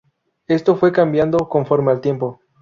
[0.47, 2.41] Esto fue cambiando conforme al tiempo.